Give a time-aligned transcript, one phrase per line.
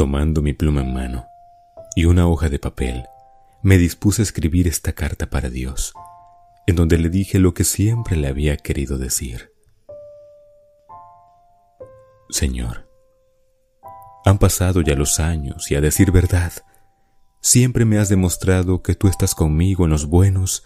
[0.00, 1.26] Tomando mi pluma en mano
[1.94, 3.04] y una hoja de papel,
[3.62, 5.92] me dispuse a escribir esta carta para Dios,
[6.66, 9.52] en donde le dije lo que siempre le había querido decir.
[12.30, 12.88] Señor,
[14.24, 16.54] han pasado ya los años y a decir verdad,
[17.42, 20.62] siempre me has demostrado que tú estás conmigo en los buenos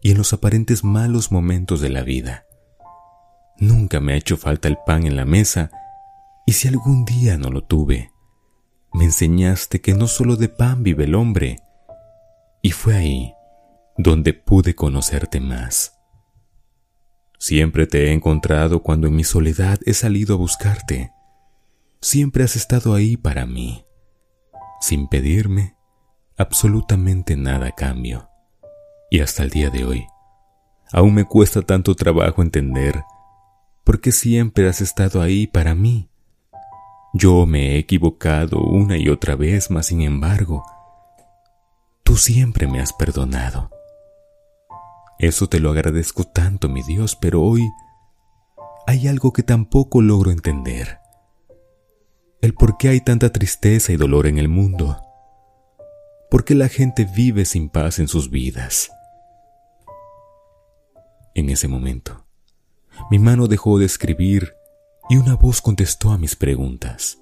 [0.00, 2.46] y en los aparentes malos momentos de la vida.
[3.58, 5.70] Nunca me ha hecho falta el pan en la mesa
[6.46, 8.11] y si algún día no lo tuve,
[8.92, 11.60] me enseñaste que no solo de pan vive el hombre,
[12.62, 13.34] y fue ahí
[13.96, 15.98] donde pude conocerte más.
[17.38, 21.10] Siempre te he encontrado cuando en mi soledad he salido a buscarte.
[22.00, 23.84] Siempre has estado ahí para mí,
[24.80, 25.74] sin pedirme
[26.36, 28.28] absolutamente nada a cambio.
[29.10, 30.06] Y hasta el día de hoy,
[30.92, 33.02] aún me cuesta tanto trabajo entender
[33.84, 36.11] por qué siempre has estado ahí para mí.
[37.14, 40.64] Yo me he equivocado una y otra vez, mas sin embargo,
[42.12, 43.70] Tú siempre me has perdonado.
[45.18, 47.62] Eso te lo agradezco tanto, mi Dios, pero hoy
[48.86, 50.98] hay algo que tampoco logro entender.
[52.40, 55.00] El por qué hay tanta tristeza y dolor en el mundo.
[56.28, 58.90] ¿Por qué la gente vive sin paz en sus vidas?
[61.34, 62.26] En ese momento,
[63.10, 64.54] mi mano dejó de escribir
[65.08, 67.18] y una voz contestó a mis preguntas.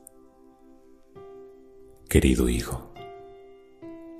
[2.09, 2.91] Querido hijo,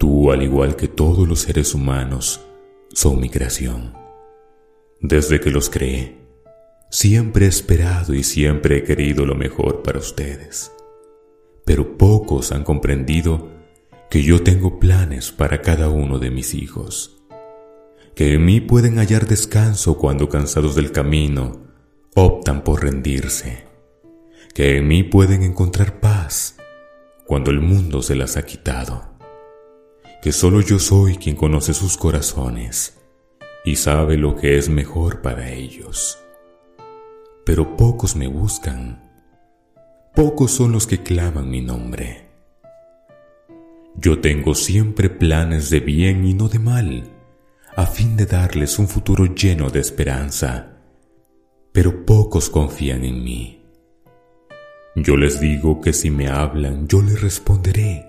[0.01, 2.41] Tú, al igual que todos los seres humanos,
[2.91, 3.93] son mi creación.
[4.99, 6.17] Desde que los creé,
[6.91, 10.73] siempre he esperado y siempre he querido lo mejor para ustedes.
[11.67, 13.51] Pero pocos han comprendido
[14.09, 17.23] que yo tengo planes para cada uno de mis hijos,
[18.15, 21.70] que en mí pueden hallar descanso cuando cansados del camino
[22.15, 23.65] optan por rendirse,
[24.55, 26.57] que en mí pueden encontrar paz
[27.27, 29.11] cuando el mundo se las ha quitado
[30.21, 32.99] que solo yo soy quien conoce sus corazones
[33.65, 36.19] y sabe lo que es mejor para ellos.
[37.45, 39.11] Pero pocos me buscan,
[40.15, 42.29] pocos son los que claman mi nombre.
[43.97, 47.05] Yo tengo siempre planes de bien y no de mal,
[47.75, 50.80] a fin de darles un futuro lleno de esperanza,
[51.73, 53.63] pero pocos confían en mí.
[54.97, 58.07] Yo les digo que si me hablan yo les responderé,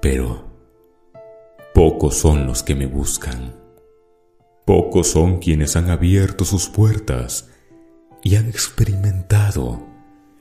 [0.00, 0.50] pero
[1.72, 3.54] Pocos son los que me buscan.
[4.66, 7.48] Pocos son quienes han abierto sus puertas
[8.22, 9.86] y han experimentado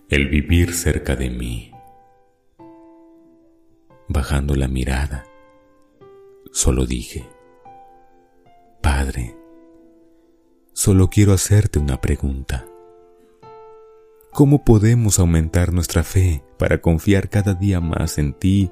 [0.10, 1.72] el vivir cerca de mí.
[4.08, 5.24] Bajando la mirada,
[6.52, 7.30] solo dije,
[8.82, 9.38] Padre,
[10.80, 12.66] solo quiero hacerte una pregunta.
[14.32, 18.72] ¿Cómo podemos aumentar nuestra fe para confiar cada día más en ti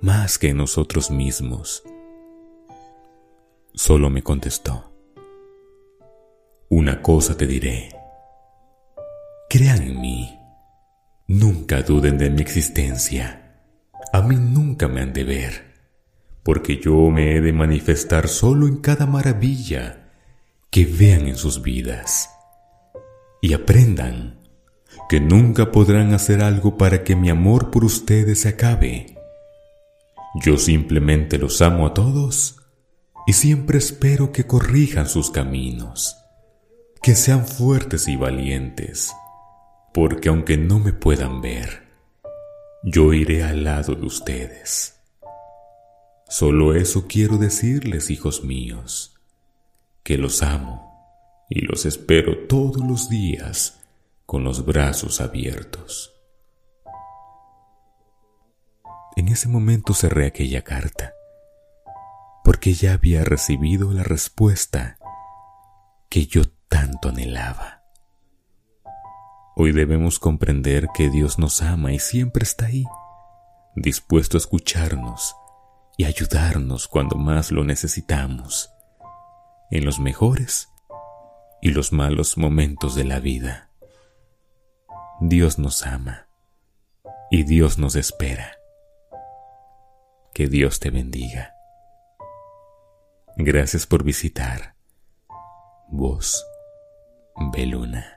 [0.00, 1.84] más que en nosotros mismos.
[3.74, 4.92] Solo me contestó,
[6.68, 7.90] una cosa te diré,
[9.48, 10.36] crean en mí,
[11.28, 13.62] nunca duden de mi existencia,
[14.12, 15.74] a mí nunca me han de ver,
[16.42, 20.05] porque yo me he de manifestar solo en cada maravilla
[20.76, 22.28] que vean en sus vidas,
[23.40, 24.40] y aprendan
[25.08, 29.16] que nunca podrán hacer algo para que mi amor por ustedes se acabe
[30.38, 32.56] yo simplemente los amo a todos
[33.26, 36.18] y siempre espero que corrijan sus caminos,
[37.02, 39.14] que sean fuertes y valientes,
[39.94, 41.88] porque aunque no me puedan ver,
[42.84, 45.00] yo iré al lado de ustedes.
[46.28, 49.15] Solo eso quiero decirles, hijos míos,
[50.06, 53.80] que los amo y los espero todos los días
[54.24, 56.14] con los brazos abiertos.
[59.16, 61.12] En ese momento cerré aquella carta,
[62.44, 64.96] porque ya había recibido la respuesta
[66.08, 67.82] que yo tanto anhelaba.
[69.56, 72.84] Hoy debemos comprender que Dios nos ama y siempre está ahí,
[73.74, 75.34] dispuesto a escucharnos
[75.96, 78.70] y ayudarnos cuando más lo necesitamos,
[79.70, 80.68] en los mejores
[81.60, 83.70] y los malos momentos de la vida.
[85.20, 86.28] Dios nos ama
[87.30, 88.52] y Dios nos espera.
[90.34, 91.54] Que Dios te bendiga.
[93.36, 94.76] Gracias por visitar.
[95.88, 96.44] Voz
[97.52, 98.15] Beluna.